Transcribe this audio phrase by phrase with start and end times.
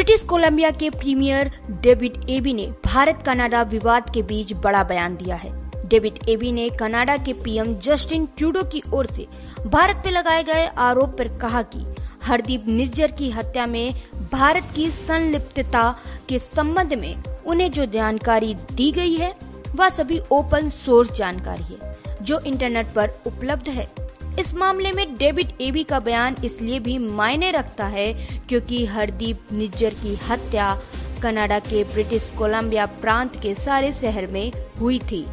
[0.00, 1.50] British Columbia के premier
[1.82, 5.50] David Eby ने Bharat Canada विवाद के बीच बड़ा बयान दिया है।
[5.88, 9.26] डेविड एबी ने कनाडा के पीएम जस्टिन ट्रूडो की ओर से
[9.66, 11.84] भारत पर लगाए गए आरोप पर कहा कि
[12.24, 13.94] हरदीप निज्जर की हत्या में
[14.32, 15.84] भारत की संलिप्तता
[16.28, 17.14] के संबंध में
[17.46, 19.34] उन्हें जो जानकारी दी गई है,
[19.76, 23.88] वह सभी ओपन सोर्स जानकारी है, जो इंटरनेट पर उपलब्ध है।
[24.40, 28.12] इस मामले में डेविड एबी का बयान इसलिए भी मायने रखता है
[28.48, 30.68] क्योंकि हरदीप निज्जर की हत्या
[31.22, 35.24] कनाडा के ब्रिटिश कोलंबिया प्रांत के सारे शहर में हुई थी।